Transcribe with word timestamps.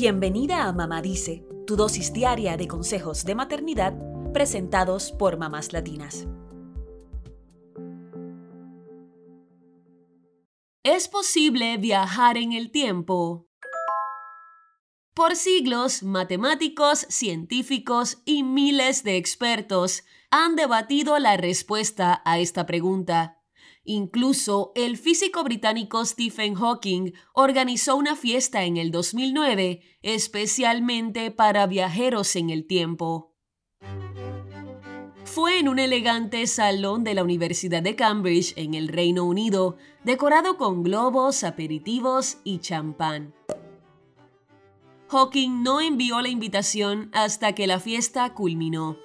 Bienvenida 0.00 0.68
a 0.68 0.72
Mamá 0.72 1.02
Dice, 1.02 1.44
tu 1.66 1.74
dosis 1.74 2.12
diaria 2.12 2.56
de 2.56 2.68
consejos 2.68 3.24
de 3.24 3.34
maternidad 3.34 3.94
presentados 4.32 5.10
por 5.10 5.38
mamás 5.38 5.72
latinas. 5.72 6.28
¿Es 10.84 11.08
posible 11.08 11.78
viajar 11.78 12.36
en 12.36 12.52
el 12.52 12.70
tiempo? 12.70 13.48
Por 15.14 15.34
siglos, 15.34 16.04
matemáticos, 16.04 17.00
científicos 17.08 18.22
y 18.24 18.44
miles 18.44 19.02
de 19.02 19.16
expertos 19.16 20.04
han 20.30 20.54
debatido 20.54 21.18
la 21.18 21.36
respuesta 21.36 22.22
a 22.24 22.38
esta 22.38 22.66
pregunta. 22.66 23.37
Incluso 23.90 24.70
el 24.74 24.98
físico 24.98 25.42
británico 25.44 26.04
Stephen 26.04 26.54
Hawking 26.56 27.12
organizó 27.32 27.96
una 27.96 28.16
fiesta 28.16 28.64
en 28.64 28.76
el 28.76 28.90
2009 28.90 29.80
especialmente 30.02 31.30
para 31.30 31.66
viajeros 31.66 32.36
en 32.36 32.50
el 32.50 32.66
tiempo. 32.66 33.34
Fue 35.24 35.58
en 35.58 35.70
un 35.70 35.78
elegante 35.78 36.46
salón 36.46 37.02
de 37.02 37.14
la 37.14 37.24
Universidad 37.24 37.82
de 37.82 37.96
Cambridge 37.96 38.52
en 38.56 38.74
el 38.74 38.88
Reino 38.88 39.24
Unido, 39.24 39.78
decorado 40.04 40.58
con 40.58 40.82
globos, 40.82 41.42
aperitivos 41.42 42.36
y 42.44 42.58
champán. 42.58 43.32
Hawking 45.08 45.62
no 45.62 45.80
envió 45.80 46.20
la 46.20 46.28
invitación 46.28 47.08
hasta 47.14 47.54
que 47.54 47.66
la 47.66 47.80
fiesta 47.80 48.34
culminó. 48.34 48.98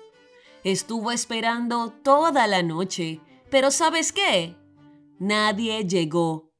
Estuvo 0.65 1.13
esperando 1.13 1.91
toda 2.03 2.47
la 2.47 2.63
noche, 2.63 3.21
pero 3.49 3.71
¿sabes 3.71 4.11
qué? 4.11 4.57
Nadie 5.19 5.85
llegó. 5.85 6.53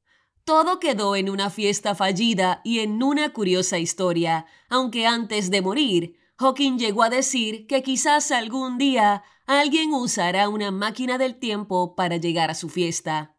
Todo 0.45 0.79
quedó 0.79 1.15
en 1.15 1.29
una 1.29 1.49
fiesta 1.49 1.95
fallida 1.95 2.61
y 2.63 2.79
en 2.79 3.01
una 3.01 3.31
curiosa 3.31 3.79
historia, 3.79 4.45
aunque 4.69 5.05
antes 5.05 5.49
de 5.51 5.61
morir, 5.61 6.17
Hawking 6.37 6.77
llegó 6.77 7.03
a 7.03 7.09
decir 7.09 7.67
que 7.67 7.83
quizás 7.83 8.31
algún 8.31 8.77
día 8.77 9.23
alguien 9.45 9.93
usará 9.93 10.49
una 10.49 10.71
máquina 10.71 11.17
del 11.17 11.39
tiempo 11.39 11.95
para 11.95 12.17
llegar 12.17 12.49
a 12.49 12.55
su 12.55 12.69
fiesta. 12.69 13.37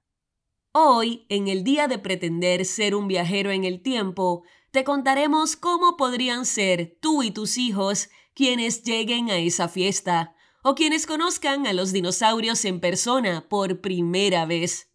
Hoy, 0.73 1.27
en 1.29 1.48
el 1.48 1.62
día 1.62 1.87
de 1.89 1.98
pretender 1.98 2.65
ser 2.65 2.95
un 2.95 3.07
viajero 3.07 3.51
en 3.51 3.65
el 3.65 3.83
tiempo, 3.83 4.42
te 4.70 4.83
contaremos 4.83 5.57
cómo 5.57 5.97
podrían 5.97 6.47
ser 6.47 6.98
tú 7.01 7.23
y 7.23 7.31
tus 7.31 7.59
hijos 7.59 8.09
quienes 8.35 8.83
lleguen 8.83 9.31
a 9.31 9.37
esa 9.37 9.69
fiesta, 9.69 10.35
o 10.65 10.75
quienes 10.75 11.07
conozcan 11.07 11.67
a 11.67 11.75
los 11.75 11.93
dinosaurios 11.93 12.65
en 12.65 12.81
persona 12.81 13.47
por 13.48 13.83
primera 13.83 14.47
vez. 14.47 14.91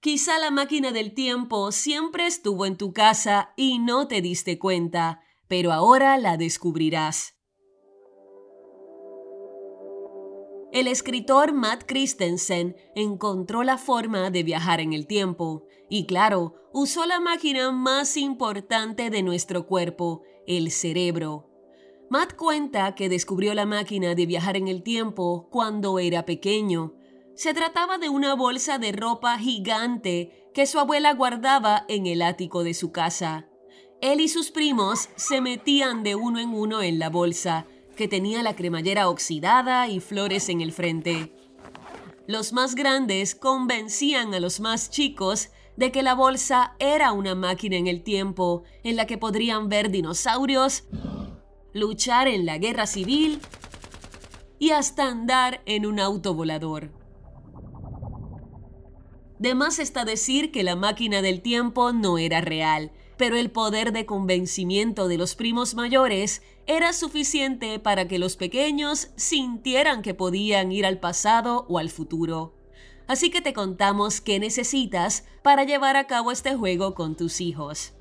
Quizá 0.00 0.40
la 0.40 0.50
máquina 0.50 0.90
del 0.90 1.14
tiempo 1.14 1.70
siempre 1.70 2.26
estuvo 2.26 2.66
en 2.66 2.76
tu 2.76 2.92
casa 2.92 3.54
y 3.56 3.78
no 3.78 4.08
te 4.08 4.20
diste 4.20 4.58
cuenta, 4.58 5.22
pero 5.46 5.72
ahora 5.72 6.18
la 6.18 6.36
descubrirás. 6.36 7.36
El 10.72 10.88
escritor 10.88 11.52
Matt 11.52 11.84
Christensen 11.86 12.74
encontró 12.96 13.62
la 13.62 13.78
forma 13.78 14.30
de 14.30 14.42
viajar 14.42 14.80
en 14.80 14.92
el 14.92 15.06
tiempo 15.06 15.66
y 15.88 16.06
claro, 16.06 16.54
usó 16.72 17.06
la 17.06 17.20
máquina 17.20 17.70
más 17.70 18.16
importante 18.16 19.10
de 19.10 19.22
nuestro 19.22 19.66
cuerpo, 19.66 20.22
el 20.48 20.72
cerebro. 20.72 21.51
Matt 22.12 22.36
cuenta 22.36 22.94
que 22.94 23.08
descubrió 23.08 23.54
la 23.54 23.64
máquina 23.64 24.14
de 24.14 24.26
viajar 24.26 24.58
en 24.58 24.68
el 24.68 24.82
tiempo 24.82 25.48
cuando 25.50 25.98
era 25.98 26.26
pequeño 26.26 26.92
se 27.34 27.54
trataba 27.54 27.96
de 27.96 28.10
una 28.10 28.34
bolsa 28.34 28.76
de 28.76 28.92
ropa 28.92 29.38
gigante 29.38 30.50
que 30.52 30.66
su 30.66 30.78
abuela 30.78 31.14
guardaba 31.14 31.86
en 31.88 32.06
el 32.06 32.20
ático 32.20 32.64
de 32.64 32.74
su 32.74 32.92
casa. 32.92 33.48
Él 34.02 34.20
y 34.20 34.28
sus 34.28 34.50
primos 34.50 35.08
se 35.16 35.40
metían 35.40 36.02
de 36.02 36.14
uno 36.14 36.38
en 36.38 36.50
uno 36.50 36.82
en 36.82 36.98
la 36.98 37.08
bolsa, 37.08 37.64
que 37.96 38.08
tenía 38.08 38.42
la 38.42 38.56
cremallera 38.56 39.08
oxidada 39.08 39.88
y 39.88 39.98
flores 39.98 40.50
en 40.50 40.60
el 40.60 40.72
frente. 40.72 41.32
Los 42.26 42.52
más 42.52 42.74
grandes 42.74 43.34
convencían 43.34 44.34
a 44.34 44.40
los 44.40 44.60
más 44.60 44.90
chicos 44.90 45.48
de 45.78 45.90
que 45.90 46.02
la 46.02 46.14
bolsa 46.14 46.76
era 46.78 47.12
una 47.12 47.34
máquina 47.34 47.76
en 47.76 47.86
el 47.86 48.02
tiempo 48.02 48.64
en 48.84 48.96
la 48.96 49.06
que 49.06 49.16
podrían 49.16 49.70
ver 49.70 49.90
dinosaurios, 49.90 50.84
luchar 51.72 52.28
en 52.28 52.46
la 52.46 52.58
guerra 52.58 52.86
civil 52.86 53.40
y 54.58 54.70
hasta 54.70 55.08
andar 55.08 55.62
en 55.66 55.86
un 55.86 56.00
auto 56.00 56.34
volador. 56.34 56.90
De 59.38 59.54
más 59.54 59.78
está 59.78 60.04
decir 60.04 60.52
que 60.52 60.62
la 60.62 60.76
máquina 60.76 61.20
del 61.20 61.42
tiempo 61.42 61.92
no 61.92 62.16
era 62.18 62.40
real, 62.40 62.92
pero 63.16 63.36
el 63.36 63.50
poder 63.50 63.92
de 63.92 64.06
convencimiento 64.06 65.08
de 65.08 65.18
los 65.18 65.34
primos 65.34 65.74
mayores 65.74 66.42
era 66.66 66.92
suficiente 66.92 67.78
para 67.78 68.06
que 68.06 68.18
los 68.18 68.36
pequeños 68.36 69.10
sintieran 69.16 70.02
que 70.02 70.14
podían 70.14 70.70
ir 70.70 70.86
al 70.86 71.00
pasado 71.00 71.66
o 71.68 71.78
al 71.78 71.90
futuro. 71.90 72.54
Así 73.08 73.30
que 73.30 73.40
te 73.40 73.52
contamos 73.52 74.20
qué 74.20 74.38
necesitas 74.38 75.24
para 75.42 75.64
llevar 75.64 75.96
a 75.96 76.06
cabo 76.06 76.30
este 76.30 76.54
juego 76.54 76.94
con 76.94 77.16
tus 77.16 77.40
hijos. 77.40 77.94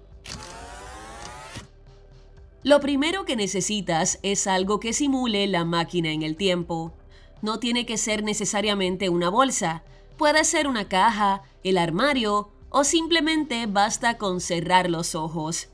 Lo 2.64 2.80
primero 2.80 3.26
que 3.26 3.36
necesitas 3.36 4.20
es 4.22 4.48
algo 4.48 4.80
que 4.80 4.94
simule 4.94 5.48
la 5.48 5.66
máquina 5.66 6.12
en 6.12 6.22
el 6.22 6.36
tiempo. 6.36 6.94
No 7.42 7.60
tiene 7.60 7.86
que 7.86 7.98
ser 7.98 8.24
necesariamente 8.24 9.10
una 9.10 9.30
bolsa, 9.30 9.84
Puede 10.22 10.44
ser 10.44 10.68
una 10.68 10.88
caja, 10.88 11.42
el 11.64 11.80
armario 11.80 12.52
o 12.70 12.84
simplemente 12.84 13.66
basta 13.66 14.20
con 14.20 14.40
cerrar 14.40 14.88
los 14.88 15.16
ojos. 15.16 15.70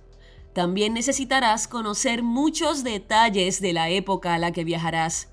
También 0.54 0.94
necesitarás 0.94 1.68
conocer 1.68 2.24
muchos 2.24 2.86
detalles 2.86 3.60
de 3.60 3.74
la 3.74 3.90
época 3.90 4.36
a 4.36 4.38
la 4.38 4.54
que 4.54 4.64
viajarás. 4.64 5.28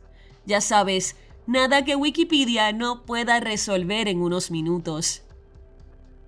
Ya 0.46 0.60
sabes, 0.60 1.14
nada 1.46 1.84
que 1.84 1.94
Wikipedia 1.94 2.72
no 2.72 3.04
pueda 3.04 3.38
resolver 3.38 4.08
en 4.08 4.20
unos 4.20 4.50
minutos. 4.50 5.22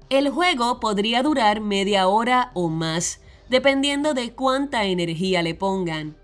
El 0.08 0.30
juego 0.30 0.78
podría 0.78 1.24
durar 1.24 1.60
media 1.60 2.06
hora 2.06 2.52
o 2.54 2.68
más, 2.68 3.20
dependiendo 3.48 4.14
de 4.14 4.32
cuánta 4.32 4.84
energía 4.84 5.42
le 5.42 5.54
pongan. 5.54 6.16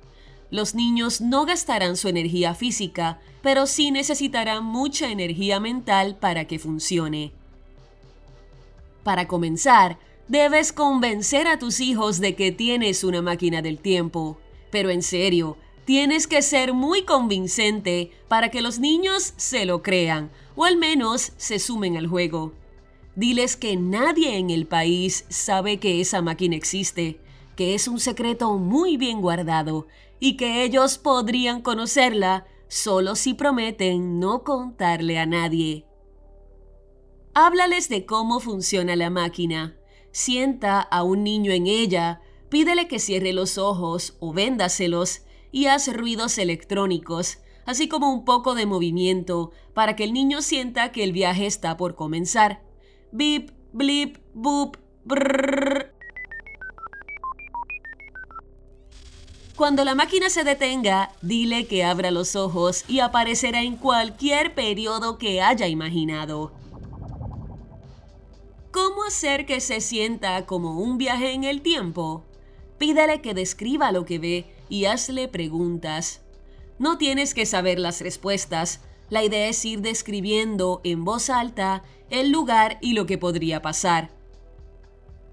Los 0.51 0.75
niños 0.75 1.21
no 1.21 1.47
gastarán 1.47 1.97
su 1.97 2.09
energía 2.09 2.55
física, 2.55 3.21
pero 3.43 3.67
sí 3.67 3.91
necesitarán 3.91 4.65
mucha 4.65 5.11
energía 5.11 5.61
mental 5.61 6.17
para 6.21 6.47
que 6.47 6.59
funcione. 6.59 7.33
Para 9.03 9.27
comenzar, 9.27 9.99
debes 10.29 10.73
convencer 10.73 11.49
a 11.49 11.59
tus 11.59 11.81
hijos 11.81 12.21
de 12.21 12.35
que 12.37 12.53
tienes 12.53 13.03
una 13.03 13.23
máquina 13.23 13.63
del 13.63 13.79
tiempo. 13.79 14.39
Pero 14.71 14.91
en 14.91 15.03
serio, 15.03 15.59
tienes 15.85 16.27
que 16.27 16.41
ser 16.43 16.73
muy 16.73 17.03
convincente 17.05 18.11
para 18.29 18.51
que 18.51 18.63
los 18.63 18.79
niños 18.79 19.35
se 19.37 19.67
lo 19.67 19.83
crean, 19.83 20.31
o 20.55 20.65
al 20.65 20.77
menos 20.77 21.33
se 21.37 21.59
sumen 21.59 21.97
al 21.97 22.07
juego. 22.07 22.53
Diles 23.15 23.57
que 23.57 23.77
nadie 23.77 24.39
en 24.39 24.49
el 24.49 24.67
país 24.67 25.27
sabe 25.29 25.79
que 25.79 26.01
esa 26.01 26.23
máquina 26.23 26.57
existe, 26.57 27.21
que 27.57 27.75
es 27.75 27.87
un 27.87 28.01
secreto 28.01 28.57
muy 28.57 28.97
bien 28.97 29.21
guardado 29.21 29.87
y 30.19 30.37
que 30.37 30.65
ellos 30.65 30.97
podrían 30.97 31.61
conocerla 31.61 32.47
solo 32.69 33.15
si 33.15 33.35
prometen 33.35 34.19
no 34.19 34.45
contarle 34.45 35.19
a 35.19 35.27
nadie. 35.27 35.85
Háblales 37.35 37.91
de 37.91 38.07
cómo 38.07 38.41
funciona 38.41 38.97
la 38.97 39.11
máquina. 39.11 39.77
Sienta 40.11 40.81
a 40.81 41.03
un 41.03 41.23
niño 41.23 41.53
en 41.53 41.67
ella, 41.67 42.23
pídele 42.49 42.89
que 42.89 42.99
cierre 42.99 43.35
los 43.35 43.59
ojos 43.59 44.17
o 44.21 44.33
véndaselos 44.33 45.23
y 45.51 45.67
haz 45.67 45.95
ruidos 45.95 46.39
electrónicos, 46.39 47.39
así 47.67 47.89
como 47.89 48.11
un 48.11 48.25
poco 48.25 48.55
de 48.55 48.65
movimiento, 48.65 49.51
para 49.75 49.97
que 49.97 50.05
el 50.05 50.15
niño 50.15 50.41
sienta 50.41 50.93
que 50.93 51.05
el 51.05 51.13
viaje 51.13 51.45
está 51.47 51.77
por 51.77 51.95
comenzar. 51.95 52.63
Bip, 53.15 53.51
blip, 53.75 54.17
boop, 54.33 54.79
brrr. 55.05 55.93
Cuando 59.55 59.85
la 59.85 59.95
máquina 59.95 60.31
se 60.31 60.45
detenga, 60.45 61.13
dile 61.21 61.67
que 61.67 61.85
abra 61.85 62.11
los 62.11 62.37
ojos 62.37 62.85
y 62.89 63.01
aparecerá 63.01 63.61
en 63.61 63.77
cualquier 63.77 64.55
periodo 64.55 65.19
que 65.19 65.43
haya 65.43 65.69
imaginado. 65.69 66.53
¿Cómo 68.71 69.05
hacer 69.05 69.45
que 69.45 69.61
se 69.61 69.83
sienta 69.83 70.47
como 70.47 70.81
un 70.81 70.97
viaje 70.97 71.33
en 71.33 71.45
el 71.45 71.61
tiempo? 71.61 72.25
Pídele 72.79 73.21
que 73.21 73.35
describa 73.35 73.93
lo 73.93 74.07
que 74.07 74.19
ve 74.19 74.47
y 74.71 74.87
hazle 74.87 75.29
preguntas. 75.29 76.23
No 76.79 76.97
tienes 76.97 77.35
que 77.35 77.45
saber 77.45 77.79
las 77.79 78.01
respuestas, 78.01 78.81
la 79.13 79.23
idea 79.23 79.49
es 79.49 79.63
ir 79.67 79.83
describiendo 79.83 80.81
en 80.85 81.05
voz 81.05 81.29
alta 81.29 81.83
el 82.09 82.31
lugar 82.31 82.79
y 82.81 82.95
lo 82.95 83.05
que 83.05 83.19
podría 83.19 83.61
pasar. 83.61 84.11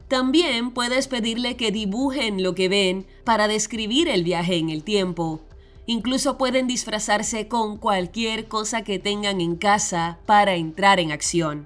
También 0.09 0.71
puedes 0.71 1.07
pedirle 1.07 1.55
que 1.55 1.71
dibujen 1.71 2.43
lo 2.43 2.55
que 2.55 2.67
ven 2.67 3.07
para 3.23 3.47
describir 3.47 4.09
el 4.09 4.25
viaje 4.25 4.57
en 4.57 4.69
el 4.69 4.83
tiempo. 4.83 5.39
Incluso 5.85 6.37
pueden 6.37 6.67
disfrazarse 6.67 7.47
con 7.47 7.77
cualquier 7.77 8.49
cosa 8.49 8.83
que 8.83 8.99
tengan 8.99 9.39
en 9.39 9.55
casa 9.55 10.19
para 10.25 10.55
entrar 10.55 10.99
en 10.99 11.13
acción. 11.13 11.65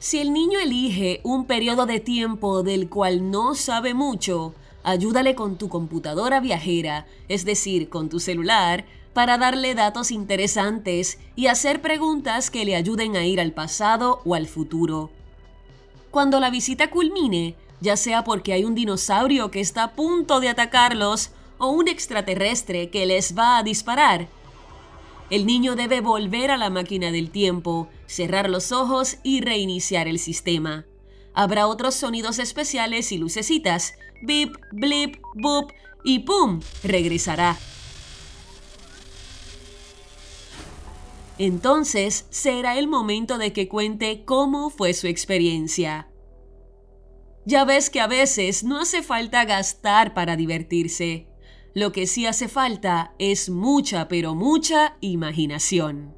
Si 0.00 0.18
el 0.18 0.32
niño 0.32 0.58
elige 0.58 1.20
un 1.22 1.44
periodo 1.44 1.86
de 1.86 2.00
tiempo 2.00 2.64
del 2.64 2.88
cual 2.88 3.30
no 3.30 3.54
sabe 3.54 3.94
mucho, 3.94 4.52
ayúdale 4.82 5.36
con 5.36 5.58
tu 5.58 5.68
computadora 5.68 6.40
viajera, 6.40 7.06
es 7.28 7.44
decir, 7.44 7.88
con 7.88 8.08
tu 8.08 8.18
celular, 8.18 8.84
para 9.18 9.36
darle 9.36 9.74
datos 9.74 10.12
interesantes 10.12 11.18
y 11.34 11.48
hacer 11.48 11.82
preguntas 11.82 12.52
que 12.52 12.64
le 12.64 12.76
ayuden 12.76 13.16
a 13.16 13.26
ir 13.26 13.40
al 13.40 13.50
pasado 13.50 14.22
o 14.24 14.36
al 14.36 14.46
futuro. 14.46 15.10
Cuando 16.12 16.38
la 16.38 16.50
visita 16.50 16.88
culmine, 16.88 17.56
ya 17.80 17.96
sea 17.96 18.22
porque 18.22 18.52
hay 18.52 18.62
un 18.62 18.76
dinosaurio 18.76 19.50
que 19.50 19.58
está 19.58 19.82
a 19.82 19.92
punto 19.96 20.38
de 20.38 20.50
atacarlos 20.50 21.32
o 21.58 21.66
un 21.66 21.88
extraterrestre 21.88 22.90
que 22.90 23.06
les 23.06 23.36
va 23.36 23.58
a 23.58 23.64
disparar, 23.64 24.28
el 25.30 25.46
niño 25.46 25.74
debe 25.74 26.00
volver 26.00 26.52
a 26.52 26.56
la 26.56 26.70
máquina 26.70 27.10
del 27.10 27.30
tiempo, 27.30 27.88
cerrar 28.06 28.48
los 28.48 28.70
ojos 28.70 29.16
y 29.24 29.40
reiniciar 29.40 30.06
el 30.06 30.20
sistema. 30.20 30.86
Habrá 31.34 31.66
otros 31.66 31.96
sonidos 31.96 32.38
especiales 32.38 33.10
y 33.10 33.18
lucecitas. 33.18 33.94
Bip, 34.22 34.54
blip, 34.70 35.16
boop 35.34 35.72
y 36.04 36.20
¡pum! 36.20 36.60
regresará. 36.84 37.58
Entonces 41.38 42.26
será 42.30 42.78
el 42.78 42.88
momento 42.88 43.38
de 43.38 43.52
que 43.52 43.68
cuente 43.68 44.24
cómo 44.24 44.70
fue 44.70 44.92
su 44.92 45.06
experiencia. 45.06 46.10
Ya 47.46 47.64
ves 47.64 47.90
que 47.90 48.00
a 48.00 48.08
veces 48.08 48.64
no 48.64 48.80
hace 48.80 49.02
falta 49.02 49.44
gastar 49.44 50.14
para 50.14 50.36
divertirse. 50.36 51.28
Lo 51.74 51.92
que 51.92 52.06
sí 52.06 52.26
hace 52.26 52.48
falta 52.48 53.14
es 53.18 53.50
mucha, 53.50 54.08
pero 54.08 54.34
mucha 54.34 54.96
imaginación. 55.00 56.17